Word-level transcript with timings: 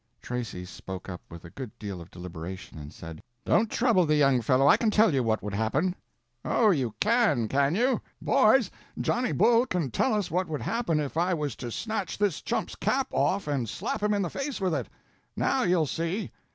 Tracy 0.19 0.65
spoke 0.65 1.09
up 1.09 1.21
with 1.29 1.45
a 1.45 1.51
good 1.51 1.77
deal 1.77 2.01
of 2.01 2.09
deliberation 2.09 2.79
and 2.79 2.91
said: 2.91 3.21
"Don't 3.45 3.69
trouble 3.69 4.03
the 4.07 4.15
young 4.15 4.41
fellow, 4.41 4.67
I 4.67 4.75
can 4.75 4.89
tell 4.89 5.13
you 5.13 5.21
what 5.21 5.43
would 5.43 5.53
happen." 5.53 5.93
"Oh, 6.43 6.71
you 6.71 6.95
can, 6.99 7.47
can 7.47 7.75
you? 7.75 8.01
Boys, 8.19 8.71
Johnny 8.99 9.31
Bull 9.31 9.67
can 9.67 9.91
tell 9.91 10.15
us 10.15 10.31
what 10.31 10.47
would 10.47 10.63
happen 10.63 10.99
if 10.99 11.17
I 11.17 11.35
was 11.35 11.55
to 11.57 11.69
snatch 11.69 12.17
this 12.17 12.41
chump's 12.41 12.75
cap 12.75 13.09
off 13.13 13.47
and 13.47 13.69
slap 13.69 14.01
him 14.01 14.15
in 14.15 14.23
the 14.23 14.31
face 14.31 14.59
with 14.59 14.73
it. 14.73 14.87
Now 15.35 15.61
you'll 15.61 15.85
see." 15.85 16.31